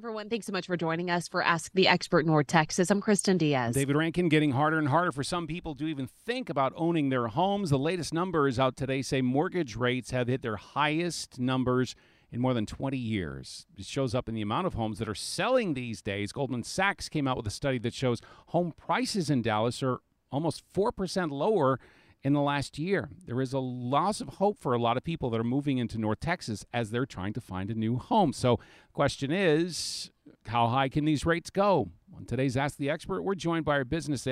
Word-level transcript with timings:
Everyone. 0.00 0.30
Thanks 0.30 0.46
so 0.46 0.52
much 0.52 0.66
for 0.66 0.78
joining 0.78 1.10
us 1.10 1.28
for 1.28 1.42
Ask 1.42 1.72
the 1.74 1.86
Expert 1.86 2.24
North 2.24 2.46
Texas. 2.46 2.90
I'm 2.90 3.02
Kristen 3.02 3.36
Diaz. 3.36 3.74
David 3.74 3.96
Rankin 3.96 4.30
getting 4.30 4.52
harder 4.52 4.78
and 4.78 4.88
harder 4.88 5.12
for 5.12 5.22
some 5.22 5.46
people 5.46 5.74
to 5.74 5.84
even 5.84 6.06
think 6.06 6.48
about 6.48 6.72
owning 6.74 7.10
their 7.10 7.26
homes. 7.26 7.68
The 7.68 7.78
latest 7.78 8.14
numbers 8.14 8.58
out 8.58 8.78
today 8.78 9.02
say 9.02 9.20
mortgage 9.20 9.76
rates 9.76 10.10
have 10.10 10.26
hit 10.26 10.40
their 10.40 10.56
highest 10.56 11.38
numbers 11.38 11.94
in 12.32 12.40
more 12.40 12.54
than 12.54 12.64
20 12.64 12.96
years. 12.96 13.66
It 13.76 13.84
shows 13.84 14.14
up 14.14 14.26
in 14.26 14.34
the 14.34 14.40
amount 14.40 14.66
of 14.66 14.72
homes 14.72 15.00
that 15.00 15.08
are 15.08 15.14
selling 15.14 15.74
these 15.74 16.00
days. 16.00 16.32
Goldman 16.32 16.62
Sachs 16.62 17.10
came 17.10 17.28
out 17.28 17.36
with 17.36 17.46
a 17.46 17.50
study 17.50 17.76
that 17.80 17.92
shows 17.92 18.22
home 18.46 18.72
prices 18.74 19.28
in 19.28 19.42
Dallas 19.42 19.82
are 19.82 20.00
almost 20.32 20.62
4% 20.72 21.30
lower 21.30 21.78
in 22.22 22.32
the 22.32 22.40
last 22.40 22.78
year. 22.78 23.08
There 23.26 23.40
is 23.40 23.52
a 23.52 23.58
loss 23.58 24.20
of 24.20 24.28
hope 24.28 24.58
for 24.58 24.74
a 24.74 24.78
lot 24.78 24.96
of 24.96 25.04
people 25.04 25.30
that 25.30 25.40
are 25.40 25.44
moving 25.44 25.78
into 25.78 25.98
North 25.98 26.20
Texas 26.20 26.64
as 26.72 26.90
they're 26.90 27.06
trying 27.06 27.32
to 27.34 27.40
find 27.40 27.70
a 27.70 27.74
new 27.74 27.96
home. 27.96 28.32
So, 28.32 28.58
question 28.92 29.30
is, 29.30 30.10
how 30.46 30.68
high 30.68 30.88
can 30.88 31.04
these 31.04 31.24
rates 31.24 31.50
go? 31.50 31.90
On 32.16 32.26
today's 32.26 32.56
Ask 32.56 32.76
the 32.76 32.90
Expert, 32.90 33.22
we're 33.22 33.34
joined 33.34 33.64
by 33.64 33.72
our 33.72 33.84
business 33.84 34.26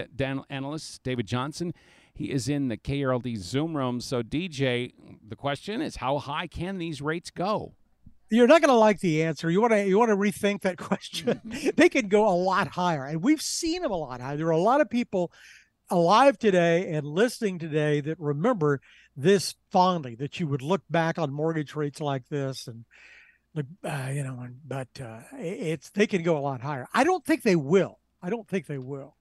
analyst, 0.50 1.03
David 1.03 1.27
Johnson. 1.27 1.72
He 2.12 2.31
is 2.31 2.48
in 2.48 2.69
the 2.69 2.77
KRLD 2.77 3.39
Zoom 3.39 3.77
room. 3.77 4.00
So, 4.00 4.22
DJ, 4.22 4.92
the 5.27 5.36
question 5.36 5.81
is, 5.81 5.97
how 5.97 6.19
high 6.19 6.47
can 6.47 6.78
these 6.78 7.00
rates 7.00 7.31
go? 7.31 7.75
You're 8.31 8.47
not 8.47 8.61
going 8.61 8.72
to 8.72 8.78
like 8.78 9.00
the 9.00 9.22
answer. 9.22 9.50
You 9.50 9.62
want 9.62 9.72
to 9.72 9.86
you 9.86 9.98
want 9.98 10.11
to 10.11 10.16
rethink 10.16 10.61
that 10.62 10.77
question. 10.78 11.41
Mm-hmm. 11.47 11.70
they 11.77 11.89
can 11.89 12.09
go 12.09 12.28
a 12.28 12.36
lot 12.36 12.69
higher, 12.69 13.05
and 13.05 13.22
we've 13.22 13.41
seen 13.41 13.83
them 13.83 13.91
a 13.91 13.97
lot 13.97 14.20
higher. 14.20 14.36
There 14.36 14.48
are 14.48 14.50
a 14.50 14.59
lot 14.59 14.81
of 14.83 14.91
people 14.91 15.33
alive 15.91 16.39
today 16.39 16.92
and 16.92 17.06
listening 17.06 17.58
today 17.58 18.00
that 18.00 18.19
remember 18.19 18.81
this 19.17 19.55
fondly 19.70 20.14
that 20.14 20.39
you 20.39 20.47
would 20.47 20.62
look 20.62 20.83
back 20.89 21.19
on 21.19 21.33
mortgage 21.33 21.75
rates 21.75 22.00
like 22.00 22.28
this 22.28 22.69
and 22.69 22.84
look 23.55 23.67
uh, 23.84 24.11
you 24.12 24.22
know 24.22 24.47
but 24.66 24.89
uh, 25.00 25.20
it's 25.39 25.91
they 25.91 26.06
can 26.06 26.22
go 26.22 26.36
a 26.36 26.41
lot 26.41 26.61
higher. 26.61 26.86
I 26.94 27.05
don't 27.05 27.25
think 27.25 27.42
they 27.42 27.56
will. 27.56 27.98
I 28.22 28.31
don't 28.31 28.48
think 28.48 28.66
they 28.66 28.78
will 28.78 29.18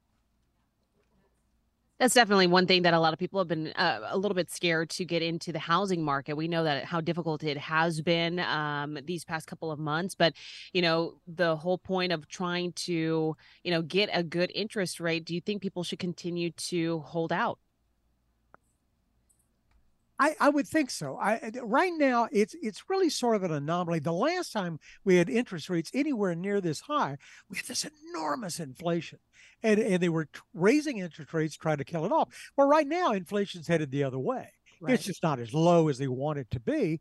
that's 1.99 2.13
definitely 2.13 2.47
one 2.47 2.67
thing 2.67 2.83
that 2.83 2.93
a 2.93 2.99
lot 2.99 3.13
of 3.13 3.19
people 3.19 3.39
have 3.39 3.47
been 3.47 3.69
uh, 3.69 4.01
a 4.09 4.17
little 4.17 4.35
bit 4.35 4.51
scared 4.51 4.89
to 4.91 5.05
get 5.05 5.23
into 5.23 5.51
the 5.51 5.59
housing 5.59 6.03
market. 6.03 6.37
We 6.37 6.47
know 6.47 6.63
that 6.63 6.85
how 6.85 7.01
difficult 7.01 7.43
it 7.43 7.57
has 7.57 8.01
been 8.01 8.39
um, 8.39 8.99
these 9.03 9.25
past 9.25 9.47
couple 9.47 9.71
of 9.71 9.79
months, 9.79 10.13
but 10.13 10.33
you 10.73 10.81
know 10.81 11.15
the 11.27 11.55
whole 11.55 11.77
point 11.77 12.11
of 12.11 12.27
trying 12.27 12.73
to 12.73 13.35
you 13.63 13.71
know 13.71 13.81
get 13.81 14.09
a 14.13 14.23
good 14.23 14.51
interest 14.53 14.99
rate. 14.99 15.25
Do 15.25 15.33
you 15.33 15.41
think 15.41 15.61
people 15.61 15.83
should 15.83 15.99
continue 15.99 16.51
to 16.51 16.99
hold 16.99 17.33
out? 17.33 17.57
I, 20.19 20.35
I 20.39 20.49
would 20.49 20.67
think 20.67 20.89
so. 20.89 21.17
I 21.17 21.35
uh, 21.35 21.65
right 21.65 21.93
now 21.95 22.27
it's 22.31 22.55
it's 22.61 22.89
really 22.89 23.09
sort 23.09 23.35
of 23.35 23.43
an 23.43 23.51
anomaly. 23.51 23.99
The 23.99 24.11
last 24.11 24.51
time 24.51 24.79
we 25.03 25.15
had 25.15 25.29
interest 25.29 25.69
rates 25.69 25.91
anywhere 25.93 26.35
near 26.35 26.59
this 26.59 26.81
high, 26.81 27.17
we 27.49 27.57
had 27.57 27.67
this 27.67 27.85
enormous 28.09 28.59
inflation, 28.59 29.19
and 29.61 29.79
and 29.79 30.01
they 30.01 30.09
were 30.09 30.27
raising 30.53 30.97
interest 30.97 31.33
rates 31.33 31.55
trying 31.55 31.77
to 31.77 31.85
kill 31.85 32.05
it 32.05 32.11
off. 32.11 32.29
Well, 32.55 32.67
right 32.67 32.87
now 32.87 33.11
inflation's 33.11 33.67
headed 33.67 33.91
the 33.91 34.03
other 34.03 34.19
way. 34.19 34.49
Right. 34.79 34.93
It's 34.93 35.05
just 35.05 35.23
not 35.23 35.39
as 35.39 35.53
low 35.53 35.87
as 35.87 35.97
they 35.97 36.07
want 36.07 36.39
it 36.39 36.49
to 36.51 36.59
be, 36.59 36.99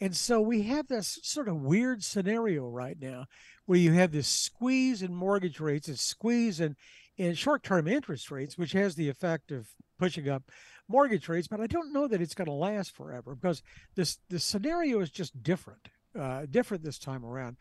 and 0.00 0.16
so 0.16 0.40
we 0.40 0.62
have 0.62 0.88
this 0.88 1.18
sort 1.22 1.48
of 1.48 1.56
weird 1.56 2.02
scenario 2.02 2.66
right 2.66 2.96
now 3.00 3.26
where 3.66 3.78
you 3.78 3.92
have 3.92 4.12
this 4.12 4.28
squeeze 4.28 5.02
in 5.02 5.14
mortgage 5.14 5.60
rates, 5.60 5.88
a 5.88 5.96
squeeze 5.96 6.60
in 6.60 6.76
in 7.16 7.34
short-term 7.34 7.86
interest 7.86 8.30
rates, 8.30 8.58
which 8.58 8.72
has 8.72 8.94
the 8.94 9.08
effect 9.08 9.52
of 9.52 9.68
pushing 9.98 10.28
up 10.28 10.42
mortgage 10.88 11.28
rates, 11.28 11.48
but 11.48 11.60
I 11.60 11.66
don't 11.66 11.92
know 11.92 12.08
that 12.08 12.20
it's 12.20 12.34
going 12.34 12.46
to 12.46 12.52
last 12.52 12.94
forever 12.94 13.34
because 13.34 13.62
this 13.94 14.18
the 14.28 14.38
scenario 14.38 15.00
is 15.00 15.10
just 15.10 15.42
different, 15.42 15.88
uh, 16.18 16.46
different 16.50 16.82
this 16.82 16.98
time 16.98 17.24
around. 17.24 17.56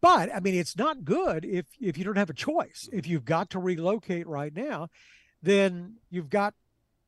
But 0.00 0.34
I 0.34 0.40
mean, 0.40 0.54
it's 0.54 0.76
not 0.76 1.04
good 1.04 1.44
if 1.44 1.66
if 1.80 1.96
you 1.96 2.04
don't 2.04 2.16
have 2.16 2.30
a 2.30 2.34
choice. 2.34 2.88
If 2.92 3.06
you've 3.06 3.24
got 3.24 3.50
to 3.50 3.58
relocate 3.58 4.26
right 4.26 4.54
now, 4.54 4.88
then 5.42 5.96
you've 6.10 6.30
got 6.30 6.54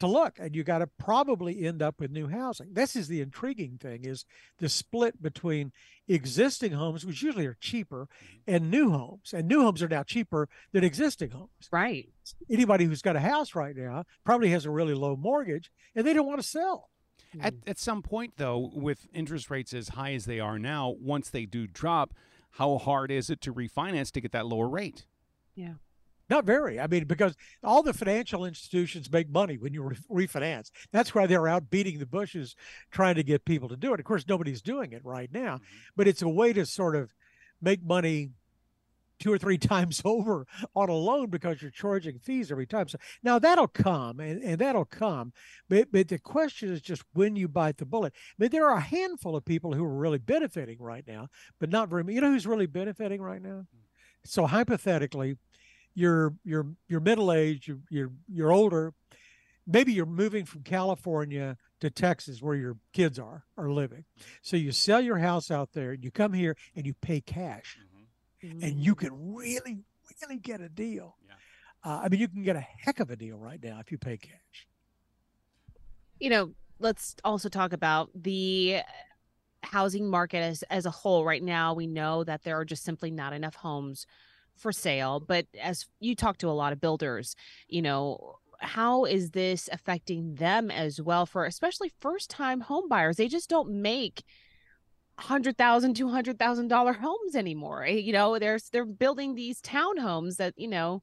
to 0.01 0.07
look 0.07 0.39
and 0.39 0.55
you 0.55 0.62
got 0.62 0.79
to 0.79 0.87
probably 0.87 1.65
end 1.65 1.83
up 1.83 2.01
with 2.01 2.11
new 2.11 2.29
housing. 2.29 2.69
This 2.73 2.97
is 2.97 3.09
the 3.09 3.21
intriguing 3.21 3.79
thing 3.79 4.05
is 4.05 4.25
the 4.59 4.69
split 4.69 5.23
between 5.23 5.73
existing 6.09 6.73
homes 6.73 7.05
which 7.05 7.23
usually 7.23 7.47
are 7.47 7.57
cheaper 7.61 8.09
mm-hmm. 8.09 8.55
and 8.55 8.71
new 8.71 8.91
homes 8.91 9.33
and 9.33 9.49
new 9.49 9.62
homes 9.62 9.83
are 9.83 9.89
now 9.89 10.03
cheaper 10.03 10.49
than 10.73 10.85
existing 10.85 11.31
homes. 11.31 11.69
Right. 11.73 12.09
Anybody 12.51 12.85
who's 12.85 13.03
got 13.03 13.17
a 13.17 13.21
house 13.21 13.55
right 13.55 13.77
now 13.77 14.05
probably 14.25 14.51
has 14.51 14.67
a 14.67 14.71
really 14.71 14.95
low 14.95 15.17
mortgage 15.17 15.71
and 15.95 16.06
they 16.06 16.12
don't 16.12 16.27
want 16.27 16.41
to 16.41 16.47
sell. 16.47 16.91
At, 17.41 17.55
hmm. 17.55 17.71
at 17.71 17.79
some 17.79 18.03
point 18.03 18.35
though 18.37 18.71
with 18.73 19.06
interest 19.12 19.51
rates 19.51 19.73
as 19.75 19.91
high 19.91 20.12
as 20.12 20.27
they 20.27 20.41
are 20.41 20.59
now 20.59 20.95
once 21.01 21.31
they 21.31 21.47
do 21.47 21.67
drop 21.67 22.15
how 22.53 22.79
hard 22.79 23.11
is 23.11 23.29
it 23.29 23.43
to 23.43 23.53
refinance 23.53 24.11
to 24.12 24.21
get 24.21 24.33
that 24.33 24.47
lower 24.47 24.69
rate? 24.69 25.05
Yeah 25.55 25.75
not 26.28 26.44
very. 26.44 26.81
I 26.81 26.87
mean, 26.87 27.04
because 27.04 27.34
all 27.62 27.82
the 27.82 27.92
financial 27.92 28.44
institutions 28.44 29.10
make 29.10 29.31
money 29.31 29.59
when 29.59 29.72
you 29.72 29.82
re- 29.82 30.26
refinance. 30.26 30.70
That's 30.92 31.14
why 31.14 31.26
they're 31.26 31.48
out 31.48 31.70
beating 31.70 31.98
the 31.98 32.06
bushes 32.06 32.56
trying 32.91 33.14
to 33.14 33.22
get 33.22 33.44
people 33.44 33.69
to 33.69 33.76
do 33.76 33.94
it. 33.94 34.00
Of 34.00 34.06
course, 34.06 34.25
nobody's 34.28 34.62
doing 34.62 34.92
it 34.92 35.04
right 35.04 35.32
now, 35.32 35.56
mm-hmm. 35.56 35.64
but 35.97 36.09
it's 36.09 36.22
a 36.22 36.28
way 36.28 36.53
to 36.53 36.66
sort 36.66 36.97
of 36.97 37.10
make 37.60 37.82
money 37.84 38.31
two 39.19 39.32
or 39.32 39.38
three 39.38 39.59
times 39.59 40.03
over 40.04 40.47
on 40.75 40.88
a 40.88 40.94
loan 40.94 41.31
because 41.31 41.62
you're 41.62 41.70
charging 41.70 42.19
fees 42.19 42.50
every 42.50 42.66
time. 42.66 42.88
So 42.88 42.98
now 43.22 43.38
that'll 43.38 43.69
come 43.69 44.20
and, 44.20 44.43
and 44.43 44.58
that'll 44.58 44.84
come. 44.84 45.32
But, 45.69 45.93
but 45.93 46.08
the 46.08 46.19
question 46.19 46.72
is 46.72 46.81
just 46.81 47.03
when 47.12 47.37
you 47.37 47.48
bite 47.48 47.78
the 47.78 47.87
bullet. 47.87 48.12
But 48.38 48.50
there 48.50 48.69
are 48.69 48.76
a 48.76 48.81
handful 48.81 49.37
of 49.37 49.44
people 49.44 49.72
who 49.72 49.84
are 49.84 49.97
really 49.97 50.19
benefiting 50.19 50.78
right 50.81 51.04
now, 51.06 51.28
but 51.58 51.70
not 51.70 51.88
very 51.88 52.04
many. 52.04 52.16
You 52.16 52.20
know 52.20 52.32
who's 52.32 52.47
really 52.47 52.66
benefiting 52.66 53.22
right 53.22 53.43
now? 53.43 53.66
Mm. 53.75 53.81
So 54.25 54.47
hypothetically, 54.47 55.37
you're 55.97 56.34
you're 56.45 56.67
you're 56.89 57.01
middle 57.01 57.33
age, 57.33 57.67
you're, 57.67 57.81
you're 57.89 58.12
you're 58.29 58.53
older, 58.53 58.93
maybe 59.67 59.93
you're 59.93 60.07
moving 60.07 60.45
from 60.45 60.62
California 60.62 61.57
to 61.81 61.91
Texas 61.91 62.41
where 62.41 62.55
your 62.55 62.77
kids 62.93 63.19
are 63.19 63.45
are 63.57 63.71
living. 63.71 64.05
So 64.43 64.56
you 64.56 64.73
sell 64.73 65.01
your 65.01 65.19
house 65.19 65.51
out 65.51 65.73
there, 65.73 65.93
and 65.93 66.05
you 66.05 66.11
come 66.11 66.35
here 66.35 66.55
and 66.77 66.87
you 66.87 66.95
pay 66.95 67.21
cash, 67.21 67.79
mm-hmm. 68.45 68.62
and 68.62 68.79
you 68.79 68.95
can 68.95 69.35
really 69.35 69.79
really 70.20 70.38
get 70.38 70.61
a 70.61 70.69
deal. 70.69 71.17
Yeah. 71.26 71.32
Uh, 71.91 72.03
I 72.05 72.09
mean, 72.09 72.20
you 72.20 72.29
can 72.29 72.43
get 72.43 72.56
a 72.56 72.67
heck 72.85 73.00
of 73.00 73.11
a 73.11 73.17
deal 73.17 73.38
right 73.38 73.62
now 73.62 73.79
if 73.81 73.91
you 73.91 73.97
pay 73.97 74.19
cash. 74.19 74.67
You 76.20 76.31
know, 76.31 76.53
let's 76.79 77.17
also 77.25 77.49
talk 77.49 77.73
about 77.73 78.11
the 78.15 78.81
housing 79.62 80.09
market 80.09 80.38
as 80.38 80.62
as 80.65 80.87
a 80.87 80.91
whole 80.91 81.25
right 81.25 81.43
now 81.43 81.75
we 81.75 81.88
know 81.88 82.23
that 82.23 82.44
there 82.44 82.56
are 82.56 82.65
just 82.65 82.85
simply 82.85 83.11
not 83.11 83.32
enough 83.32 83.56
homes 83.56 84.06
for 84.56 84.73
sale 84.73 85.20
but 85.20 85.47
as 85.61 85.87
you 86.00 86.14
talk 86.14 86.38
to 86.38 86.49
a 86.49 86.53
lot 86.53 86.73
of 86.73 86.81
builders 86.81 87.35
you 87.69 87.82
know 87.82 88.37
how 88.61 89.05
is 89.05 89.31
this 89.32 89.69
affecting 89.70 90.37
them 90.37 90.70
as 90.70 91.00
well 91.00 91.26
for 91.26 91.44
especially 91.44 91.93
first 92.00 92.31
time 92.31 92.61
home 92.61 92.88
buyers 92.88 93.17
they 93.17 93.29
just 93.29 93.49
don't 93.50 93.70
make 93.70 94.25
hundred 95.19 95.56
thousand, 95.56 95.94
two 95.94 96.08
hundred 96.08 96.38
thousand 96.38 96.69
dollar 96.69 96.93
homes 96.93 97.35
anymore. 97.35 97.85
Eh, 97.85 97.93
you 97.93 98.12
know, 98.12 98.38
there's 98.38 98.69
they're 98.70 98.85
building 98.85 99.35
these 99.35 99.61
townhomes 99.61 100.37
that 100.37 100.55
you 100.56 100.69
know 100.69 101.03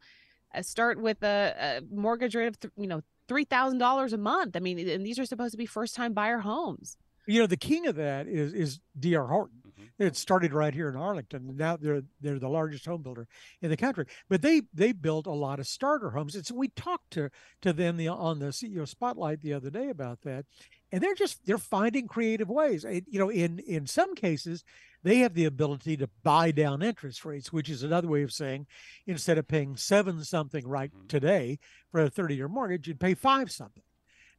uh, 0.53 0.61
start 0.61 1.00
with 1.00 1.23
a, 1.23 1.55
a, 1.59 1.81
mortgage 1.94 2.35
rate 2.35 2.47
of 2.47 2.71
you 2.77 2.88
know 2.88 3.01
three 3.27 3.45
thousand 3.45 3.79
dollars 3.79 4.13
a 4.13 4.17
month. 4.17 4.55
I 4.55 4.59
mean, 4.59 4.88
and 4.88 5.05
these 5.05 5.19
are 5.19 5.25
supposed 5.25 5.51
to 5.51 5.57
be 5.57 5.65
first 5.65 5.95
time 5.95 6.13
buyer 6.13 6.39
homes. 6.39 6.97
You 7.25 7.39
know, 7.39 7.47
the 7.47 7.57
king 7.57 7.88
of 7.88 7.95
that 7.95 8.27
is 8.27 8.53
is 8.53 8.79
D.R. 9.00 9.27
Horton 9.27 9.62
It 10.03 10.15
started 10.15 10.53
right 10.53 10.73
here 10.73 10.89
in 10.89 10.95
Arlington. 10.95 11.50
And 11.50 11.57
now 11.57 11.77
they're 11.77 12.03
they're 12.21 12.39
the 12.39 12.50
largest 12.50 12.85
home 12.85 13.01
builder 13.01 13.27
in 13.61 13.69
the 13.69 13.77
country. 13.77 14.05
But 14.29 14.41
they 14.41 14.61
they 14.73 14.91
built 14.91 15.27
a 15.27 15.31
lot 15.31 15.59
of 15.59 15.67
starter 15.67 16.11
homes. 16.11 16.35
And 16.35 16.45
so 16.45 16.55
we 16.55 16.69
talked 16.69 17.11
to 17.11 17.29
to 17.61 17.73
them 17.73 17.97
the, 17.97 18.07
on 18.09 18.39
the 18.39 18.47
CEO 18.47 18.88
spotlight 18.88 19.41
the 19.41 19.53
other 19.53 19.69
day 19.69 19.89
about 19.89 20.21
that. 20.21 20.45
And 20.91 21.01
they're 21.01 21.15
just 21.15 21.45
they're 21.45 21.57
finding 21.57 22.07
creative 22.07 22.50
ways. 22.50 22.83
And, 22.83 23.03
you 23.07 23.19
know, 23.19 23.29
in 23.29 23.59
in 23.59 23.88
some 23.88 24.15
cases, 24.15 24.63
they 25.03 25.17
have 25.19 25.33
the 25.33 25.45
ability 25.45 25.97
to 25.97 26.09
buy 26.23 26.51
down 26.51 26.81
interest 26.81 27.25
rates, 27.25 27.51
which 27.51 27.69
is 27.69 27.83
another 27.83 28.07
way 28.07 28.23
of 28.23 28.31
saying 28.31 28.67
instead 29.05 29.38
of 29.38 29.47
paying 29.47 29.75
seven 29.75 30.23
something 30.23 30.67
right 30.67 30.91
mm-hmm. 30.94 31.07
today 31.07 31.59
for 31.91 32.01
a 32.01 32.09
30 32.09 32.35
year 32.35 32.47
mortgage, 32.47 32.88
you'd 32.88 33.00
pay 33.00 33.13
five 33.13 33.51
something. 33.51 33.83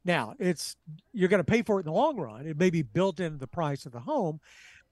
Now, 0.05 0.35
it's 0.37 0.75
you're 1.13 1.29
going 1.29 1.43
to 1.43 1.43
pay 1.43 1.63
for 1.63 1.77
it 1.77 1.85
in 1.85 1.91
the 1.91 1.91
long 1.91 2.17
run. 2.17 2.45
It 2.45 2.57
may 2.57 2.69
be 2.69 2.83
built 2.83 3.19
into 3.19 3.39
the 3.39 3.47
price 3.47 3.87
of 3.87 3.91
the 3.91 4.01
home, 4.01 4.39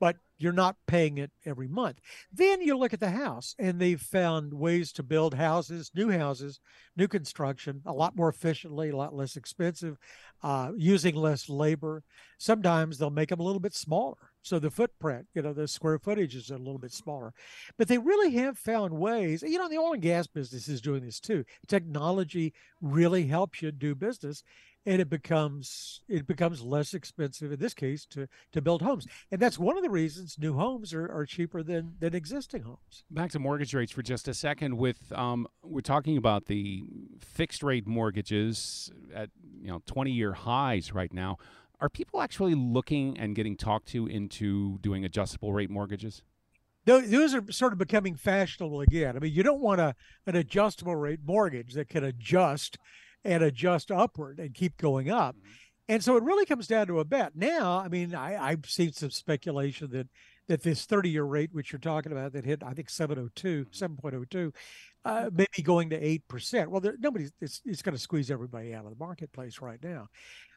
but 0.04 0.18
you're 0.38 0.52
not 0.52 0.76
paying 0.86 1.18
it 1.18 1.32
every 1.46 1.70
month. 1.70 2.02
Then 2.30 2.60
you 2.62 2.78
look 2.78 2.94
at 2.94 3.00
the 3.00 3.12
house, 3.12 3.56
and 3.58 3.80
they've 3.80 4.02
found 4.02 4.54
ways 4.54 4.92
to 4.94 5.02
build 5.02 5.34
houses, 5.34 5.92
new 5.96 6.10
houses, 6.10 6.60
new 6.98 7.08
construction, 7.08 7.82
a 7.86 7.94
lot 7.94 8.14
more 8.14 8.28
efficiently, 8.28 8.90
a 8.90 8.98
lot 8.98 9.16
less 9.16 9.38
expensive, 9.38 9.98
uh, 10.44 10.74
using 10.76 11.16
less 11.16 11.48
labor. 11.48 12.04
Sometimes 12.38 12.98
they'll 12.98 13.12
make 13.12 13.30
them 13.30 13.40
a 13.40 13.44
little 13.44 13.62
bit 13.62 13.74
smaller. 13.74 14.18
So 14.42 14.60
the 14.60 14.70
footprint, 14.70 15.26
you 15.34 15.42
know, 15.42 15.54
the 15.54 15.70
square 15.70 15.98
footage 15.98 16.36
is 16.36 16.50
a 16.50 16.58
little 16.58 16.80
bit 16.80 16.92
smaller. 16.92 17.34
But 17.78 17.88
they 17.88 17.98
really 17.98 18.32
have 18.32 18.58
found 18.58 18.94
ways, 18.94 19.42
you 19.42 19.58
know, 19.58 19.70
the 19.70 19.78
oil 19.78 19.94
and 19.94 20.02
gas 20.02 20.28
business 20.28 20.68
is 20.68 20.82
doing 20.82 21.06
this 21.06 21.22
too. 21.22 21.46
Technology 21.70 22.54
really 22.82 23.28
helps 23.28 23.62
you 23.62 23.72
do 23.72 23.96
business 23.96 24.44
and 24.86 25.02
it 25.02 25.10
becomes 25.10 26.02
it 26.08 26.28
becomes 26.28 26.62
less 26.62 26.94
expensive 26.94 27.52
in 27.52 27.60
this 27.60 27.74
case 27.74 28.06
to 28.08 28.28
to 28.52 28.62
build 28.62 28.82
homes. 28.82 29.08
And 29.32 29.42
that's 29.42 29.58
one 29.58 29.78
of 29.78 29.84
the 29.84 29.90
reasons 29.90 30.38
new 30.38 30.54
homes 30.54 30.94
are, 30.94 31.10
are 31.12 31.26
cheaper 31.26 31.64
than 31.64 31.96
than 32.00 32.14
existing 32.14 32.64
homes. 32.64 33.04
Back 33.10 33.32
to 33.32 33.40
mortgage 33.40 33.74
rates 33.74 33.92
for 33.92 34.02
just 34.02 34.28
a 34.28 34.34
second 34.34 34.78
with 34.78 35.12
um, 35.14 35.48
we're 35.64 35.82
talking 35.82 36.18
about 36.18 36.46
the 36.46 36.84
fixed 37.20 37.64
rate 37.64 37.88
mortgages 37.88 38.92
at 39.14 39.30
you 39.62 39.68
know 39.68 39.82
20 39.86 40.12
year 40.12 40.34
highs 40.34 40.94
right 40.94 41.14
now. 41.14 41.38
Are 41.80 41.90
people 41.90 42.22
actually 42.22 42.56
looking 42.56 43.18
and 43.18 43.36
getting 43.36 43.58
talked 43.58 43.88
to 43.90 44.08
into 44.08 44.80
doing 44.80 45.04
adjustable 45.04 45.52
rate 45.52 45.70
mortgages? 45.70 46.22
Those 46.86 47.34
are 47.34 47.50
sort 47.50 47.72
of 47.72 47.80
becoming 47.80 48.16
fashionable 48.16 48.82
again. 48.82 49.16
I 49.16 49.20
mean, 49.20 49.32
you 49.32 49.42
don't 49.42 49.62
want 49.62 49.80
a 49.80 49.96
an 50.28 50.36
adjustable 50.36 50.96
rate 50.96 51.22
mortgage 51.26 51.74
that 51.74 51.88
can 51.88 52.04
adjust 52.04 52.78
and 53.24 53.44
adjust 53.44 53.92
upward 53.92 54.40
and 54.40 54.54
keep 54.54 54.78
going 54.78 55.10
up. 55.10 55.36
Mm-hmm. 55.36 55.50
And 55.90 56.04
so 56.04 56.16
it 56.16 56.24
really 56.24 56.46
comes 56.46 56.68
down 56.68 56.88
to 56.88 57.00
a 57.00 57.06
bet. 57.06 57.36
Now, 57.36 57.80
I 57.80 57.90
mean, 57.90 58.16
I, 58.16 58.42
I've 58.42 58.66
seen 58.66 58.94
some 58.94 59.12
speculation 59.12 59.90
that 59.92 60.08
that 60.48 60.62
this 60.62 60.86
30 60.86 61.10
year 61.10 61.24
rate, 61.24 61.50
which 61.54 61.72
you're 61.72 61.80
talking 61.80 62.12
about, 62.12 62.34
that 62.34 62.46
hit, 62.46 62.64
I 62.64 62.74
think 62.74 62.90
702, 62.90 63.66
7.02, 63.72 64.52
Mm-hmm. 65.06 65.28
uh, 65.28 65.30
maybe 65.34 65.64
going 65.64 65.90
to 65.90 66.00
8%. 66.00 66.68
Well, 66.68 66.82
there, 66.82 66.96
nobody's, 67.00 67.32
it's, 67.42 67.62
it's 67.66 67.82
going 67.82 67.96
to 67.96 68.02
squeeze 68.02 68.32
everybody 68.32 68.74
out 68.74 68.86
of 68.86 68.92
the 68.92 69.04
marketplace 69.04 69.60
right 69.62 69.80
now. 69.84 70.08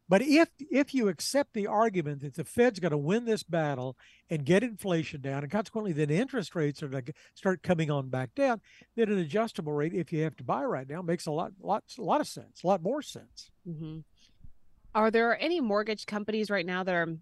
But 0.08 0.22
if 0.22 0.48
if 0.70 0.94
you 0.94 1.08
accept 1.08 1.52
the 1.52 1.66
argument 1.66 2.20
that 2.20 2.34
the 2.34 2.44
Fed's 2.44 2.78
going 2.78 2.92
to 2.92 2.98
win 2.98 3.24
this 3.24 3.42
battle 3.42 3.96
and 4.30 4.44
get 4.44 4.62
inflation 4.62 5.20
down, 5.20 5.42
and 5.42 5.50
consequently 5.50 5.92
then 5.92 6.10
interest 6.10 6.54
rates 6.54 6.82
are 6.82 6.88
going 6.88 7.04
to 7.04 7.12
start 7.34 7.62
coming 7.62 7.90
on 7.90 8.08
back 8.08 8.34
down, 8.34 8.60
then 8.94 9.10
an 9.10 9.18
adjustable 9.18 9.72
rate, 9.72 9.94
if 9.94 10.12
you 10.12 10.22
have 10.22 10.36
to 10.36 10.44
buy 10.44 10.62
right 10.62 10.88
now, 10.88 11.02
makes 11.02 11.26
a 11.26 11.32
lot 11.32 11.52
lot 11.60 11.82
a 11.98 12.02
lot 12.02 12.20
of 12.20 12.28
sense, 12.28 12.62
a 12.62 12.66
lot 12.66 12.82
more 12.82 13.02
sense. 13.02 13.50
Mm-hmm. 13.68 13.98
Are 14.94 15.10
there 15.10 15.40
any 15.42 15.60
mortgage 15.60 16.06
companies 16.06 16.50
right 16.50 16.64
now 16.64 16.84
that 16.84 16.94
are 16.94 17.16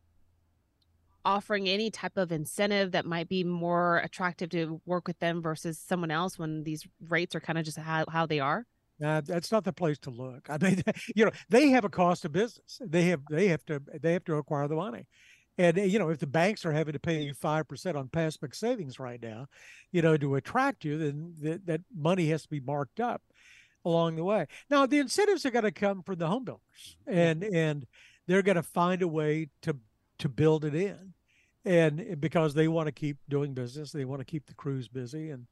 offering 1.24 1.68
any 1.68 1.90
type 1.90 2.16
of 2.16 2.30
incentive 2.32 2.92
that 2.92 3.06
might 3.06 3.28
be 3.28 3.42
more 3.42 3.98
attractive 3.98 4.50
to 4.50 4.80
work 4.84 5.08
with 5.08 5.18
them 5.20 5.40
versus 5.40 5.78
someone 5.78 6.10
else 6.10 6.38
when 6.38 6.64
these 6.64 6.86
rates 7.08 7.34
are 7.34 7.40
kind 7.40 7.58
of 7.58 7.64
just 7.64 7.78
how, 7.78 8.04
how 8.08 8.26
they 8.26 8.40
are? 8.40 8.66
Uh, 9.02 9.20
that's 9.24 9.50
not 9.50 9.64
the 9.64 9.72
place 9.72 9.98
to 9.98 10.10
look. 10.10 10.48
I 10.48 10.58
mean, 10.58 10.82
you 11.16 11.24
know, 11.24 11.32
they 11.48 11.70
have 11.70 11.84
a 11.84 11.88
cost 11.88 12.24
of 12.24 12.32
business. 12.32 12.80
They 12.80 13.04
have 13.04 13.22
they 13.30 13.48
have 13.48 13.64
to 13.66 13.82
they 14.00 14.12
have 14.12 14.24
to 14.24 14.36
acquire 14.36 14.68
the 14.68 14.76
money, 14.76 15.06
and 15.58 15.76
you 15.76 15.98
know, 15.98 16.10
if 16.10 16.18
the 16.18 16.26
banks 16.26 16.64
are 16.64 16.72
having 16.72 16.92
to 16.92 17.00
pay 17.00 17.22
you 17.22 17.34
five 17.34 17.68
percent 17.68 17.96
on 17.96 18.08
passbook 18.08 18.54
savings 18.54 18.98
right 18.98 19.20
now, 19.20 19.46
you 19.92 20.02
know, 20.02 20.16
to 20.16 20.36
attract 20.36 20.84
you, 20.84 20.98
then 20.98 21.34
that, 21.42 21.66
that 21.66 21.80
money 21.94 22.28
has 22.28 22.42
to 22.42 22.48
be 22.48 22.60
marked 22.60 23.00
up 23.00 23.22
along 23.84 24.16
the 24.16 24.24
way. 24.24 24.46
Now, 24.70 24.86
the 24.86 24.98
incentives 24.98 25.44
are 25.44 25.50
going 25.50 25.64
to 25.64 25.72
come 25.72 26.02
from 26.02 26.16
the 26.18 26.26
home 26.26 26.44
builders, 26.44 26.96
and 27.06 27.42
and 27.42 27.86
they're 28.26 28.42
going 28.42 28.56
to 28.56 28.62
find 28.62 29.02
a 29.02 29.08
way 29.08 29.48
to 29.62 29.76
to 30.18 30.28
build 30.28 30.64
it 30.64 30.74
in, 30.74 31.14
and 31.64 32.20
because 32.20 32.54
they 32.54 32.68
want 32.68 32.86
to 32.86 32.92
keep 32.92 33.18
doing 33.28 33.54
business, 33.54 33.92
they 33.92 34.04
want 34.04 34.20
to 34.20 34.24
keep 34.24 34.46
the 34.46 34.54
crews 34.54 34.88
busy, 34.88 35.30
and 35.30 35.46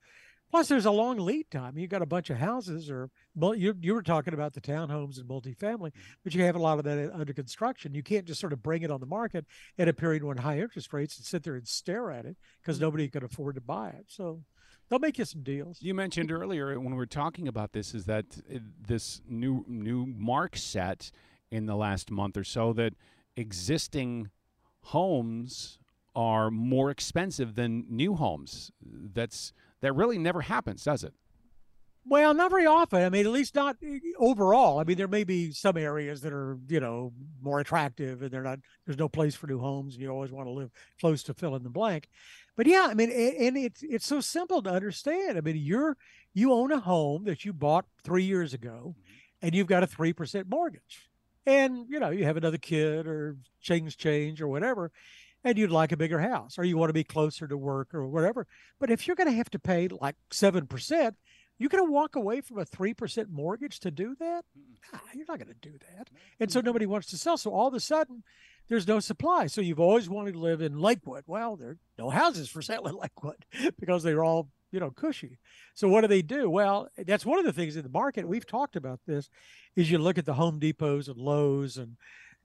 Plus, 0.52 0.68
there's 0.68 0.84
a 0.84 0.90
long 0.90 1.16
lead 1.16 1.50
time. 1.50 1.78
You've 1.78 1.88
got 1.88 2.02
a 2.02 2.06
bunch 2.06 2.28
of 2.28 2.36
houses, 2.36 2.90
or 2.90 3.08
you 3.34 3.74
you 3.80 3.94
were 3.94 4.02
talking 4.02 4.34
about 4.34 4.52
the 4.52 4.60
townhomes 4.60 5.18
and 5.18 5.26
multifamily, 5.26 5.92
but 6.22 6.34
you 6.34 6.42
have 6.42 6.56
a 6.56 6.58
lot 6.58 6.78
of 6.78 6.84
that 6.84 7.10
under 7.14 7.32
construction. 7.32 7.94
You 7.94 8.02
can't 8.02 8.26
just 8.26 8.38
sort 8.38 8.52
of 8.52 8.62
bring 8.62 8.82
it 8.82 8.90
on 8.90 9.00
the 9.00 9.06
market 9.06 9.46
at 9.78 9.88
a 9.88 9.94
period 9.94 10.22
when 10.22 10.36
high 10.36 10.60
interest 10.60 10.92
rates 10.92 11.16
and 11.16 11.24
sit 11.24 11.42
there 11.42 11.54
and 11.54 11.66
stare 11.66 12.10
at 12.10 12.26
it 12.26 12.36
because 12.60 12.76
mm-hmm. 12.76 12.84
nobody 12.84 13.08
can 13.08 13.24
afford 13.24 13.54
to 13.54 13.62
buy 13.62 13.88
it. 13.88 14.04
So 14.08 14.42
they'll 14.90 14.98
make 14.98 15.16
you 15.16 15.24
some 15.24 15.42
deals. 15.42 15.78
You 15.80 15.94
mentioned 15.94 16.30
earlier 16.30 16.78
when 16.78 16.90
we 16.90 16.98
were 16.98 17.06
talking 17.06 17.48
about 17.48 17.72
this 17.72 17.94
is 17.94 18.04
that 18.04 18.26
uh, 18.54 18.58
this 18.78 19.22
new 19.26 19.64
new 19.66 20.04
mark 20.04 20.58
set 20.58 21.10
in 21.50 21.64
the 21.64 21.76
last 21.76 22.10
month 22.10 22.36
or 22.36 22.44
so 22.44 22.74
that 22.74 22.92
existing 23.38 24.28
homes 24.82 25.78
are 26.14 26.50
more 26.50 26.90
expensive 26.90 27.54
than 27.54 27.86
new 27.88 28.16
homes. 28.16 28.70
That's 28.82 29.54
that 29.82 29.92
really 29.92 30.18
never 30.18 30.40
happens, 30.40 30.82
does 30.84 31.04
it? 31.04 31.12
Well, 32.04 32.34
not 32.34 32.50
very 32.50 32.66
often. 32.66 33.02
I 33.02 33.08
mean, 33.10 33.26
at 33.26 33.32
least 33.32 33.54
not 33.54 33.76
eh, 33.82 33.98
overall. 34.18 34.80
I 34.80 34.84
mean, 34.84 34.96
there 34.96 35.06
may 35.06 35.22
be 35.22 35.52
some 35.52 35.76
areas 35.76 36.20
that 36.22 36.32
are, 36.32 36.58
you 36.68 36.80
know, 36.80 37.12
more 37.40 37.60
attractive 37.60 38.22
and 38.22 38.30
they're 38.30 38.42
not, 38.42 38.58
there's 38.86 38.98
no 38.98 39.08
place 39.08 39.36
for 39.36 39.46
new 39.46 39.60
homes 39.60 39.94
and 39.94 40.02
you 40.02 40.10
always 40.10 40.32
want 40.32 40.48
to 40.48 40.52
live 40.52 40.70
close 41.00 41.22
to 41.24 41.34
fill 41.34 41.54
in 41.54 41.62
the 41.62 41.70
blank. 41.70 42.08
But 42.56 42.66
yeah, 42.66 42.88
I 42.90 42.94
mean, 42.94 43.10
and 43.10 43.56
it's, 43.56 43.82
it's 43.84 44.06
so 44.06 44.20
simple 44.20 44.62
to 44.62 44.70
understand. 44.70 45.38
I 45.38 45.42
mean, 45.42 45.56
you're, 45.56 45.96
you 46.34 46.52
own 46.52 46.72
a 46.72 46.80
home 46.80 47.24
that 47.24 47.44
you 47.44 47.52
bought 47.52 47.84
three 48.02 48.24
years 48.24 48.52
ago 48.52 48.96
and 49.40 49.54
you've 49.54 49.68
got 49.68 49.84
a 49.84 49.86
3% 49.86 50.46
mortgage 50.48 51.08
and, 51.46 51.86
you 51.88 52.00
know, 52.00 52.10
you 52.10 52.24
have 52.24 52.36
another 52.36 52.58
kid 52.58 53.06
or 53.06 53.36
things 53.64 53.94
change 53.94 54.42
or 54.42 54.48
whatever 54.48 54.90
and 55.44 55.58
you'd 55.58 55.70
like 55.70 55.92
a 55.92 55.96
bigger 55.96 56.20
house 56.20 56.58
or 56.58 56.64
you 56.64 56.76
want 56.76 56.90
to 56.90 56.94
be 56.94 57.04
closer 57.04 57.46
to 57.46 57.56
work 57.56 57.94
or 57.94 58.06
whatever. 58.06 58.46
But 58.78 58.90
if 58.90 59.06
you're 59.06 59.16
going 59.16 59.28
to 59.28 59.36
have 59.36 59.50
to 59.50 59.58
pay 59.58 59.88
like 59.88 60.16
7%, 60.30 61.14
you're 61.58 61.68
going 61.68 61.86
to 61.86 61.92
walk 61.92 62.16
away 62.16 62.40
from 62.40 62.58
a 62.58 62.64
3% 62.64 63.28
mortgage 63.30 63.80
to 63.80 63.90
do 63.90 64.16
that? 64.18 64.44
Nah, 64.92 64.98
you're 65.14 65.26
not 65.28 65.38
going 65.38 65.54
to 65.54 65.68
do 65.70 65.78
that. 65.96 66.08
And 66.40 66.50
so 66.50 66.60
nobody 66.60 66.86
wants 66.86 67.08
to 67.10 67.18
sell. 67.18 67.36
So 67.36 67.52
all 67.52 67.68
of 67.68 67.74
a 67.74 67.80
sudden, 67.80 68.24
there's 68.68 68.88
no 68.88 69.00
supply. 69.00 69.46
So 69.46 69.60
you've 69.60 69.80
always 69.80 70.08
wanted 70.08 70.32
to 70.32 70.38
live 70.38 70.60
in 70.60 70.78
Lakewood. 70.78 71.24
Well, 71.26 71.56
there 71.56 71.70
are 71.70 71.78
no 71.98 72.10
houses 72.10 72.48
for 72.48 72.62
sale 72.62 72.86
in 72.86 72.96
Lakewood 72.96 73.44
because 73.78 74.02
they're 74.02 74.24
all, 74.24 74.48
you 74.70 74.80
know, 74.80 74.90
cushy. 74.90 75.38
So 75.74 75.88
what 75.88 76.00
do 76.00 76.08
they 76.08 76.22
do? 76.22 76.48
Well, 76.48 76.88
that's 76.96 77.26
one 77.26 77.38
of 77.38 77.44
the 77.44 77.52
things 77.52 77.76
in 77.76 77.82
the 77.82 77.88
market. 77.88 78.26
We've 78.26 78.46
talked 78.46 78.76
about 78.76 79.00
this 79.06 79.28
is 79.76 79.90
you 79.90 79.98
look 79.98 80.18
at 80.18 80.26
the 80.26 80.34
Home 80.34 80.58
Depots 80.58 81.08
and 81.08 81.16
Lowe's 81.16 81.76
and 81.76 81.96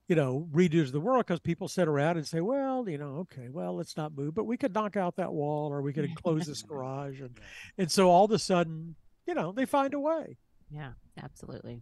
you 0.07 0.15
know, 0.15 0.47
redos 0.51 0.91
the 0.91 0.99
world 0.99 1.25
because 1.25 1.39
people 1.39 1.67
sit 1.67 1.87
around 1.87 2.17
and 2.17 2.25
say, 2.25 2.39
well, 2.39 2.87
you 2.87 2.97
know, 2.97 3.27
okay, 3.31 3.49
well, 3.49 3.75
let's 3.75 3.97
not 3.97 4.15
move, 4.15 4.33
but 4.33 4.45
we 4.45 4.55
could 4.55 4.73
knock 4.73 4.95
out 4.95 5.17
that 5.17 5.33
wall 5.33 5.71
or 5.71 5.81
we 5.81 5.91
could 5.91 6.15
close 6.15 6.45
this 6.45 6.61
garage. 6.67 7.19
And, 7.19 7.37
and 7.77 7.91
so 7.91 8.09
all 8.09 8.25
of 8.25 8.31
a 8.31 8.39
sudden, 8.39 8.95
you 9.25 9.33
know, 9.33 9.51
they 9.51 9.65
find 9.65 9.93
a 9.93 9.99
way. 9.99 10.37
Yeah, 10.71 10.91
absolutely. 11.21 11.81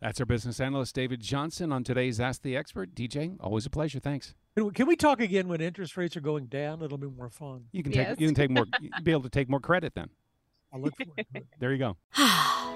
That's 0.00 0.20
our 0.20 0.26
business 0.26 0.60
analyst, 0.60 0.94
David 0.94 1.20
Johnson, 1.20 1.72
on 1.72 1.84
today's 1.84 2.20
Ask 2.20 2.42
the 2.42 2.56
Expert. 2.56 2.94
DJ, 2.94 3.36
always 3.40 3.66
a 3.66 3.70
pleasure. 3.70 3.98
Thanks. 3.98 4.34
Can 4.74 4.86
we 4.86 4.96
talk 4.96 5.20
again 5.20 5.48
when 5.48 5.60
interest 5.60 5.96
rates 5.98 6.16
are 6.16 6.22
going 6.22 6.46
down? 6.46 6.82
It'll 6.82 6.98
be 6.98 7.08
more 7.08 7.28
fun. 7.28 7.64
You 7.72 7.82
can 7.82 7.92
take, 7.92 8.06
yes. 8.08 8.16
you 8.18 8.26
can 8.26 8.34
take 8.34 8.50
more, 8.50 8.64
be 9.02 9.10
able 9.10 9.22
to 9.22 9.30
take 9.30 9.50
more 9.50 9.60
credit 9.60 9.94
then. 9.94 10.08
I 10.72 10.78
look 10.78 10.96
forward 10.96 11.16
to 11.16 11.38
it. 11.40 11.46
There 11.58 11.72
you 11.72 11.78
go. 11.78 11.96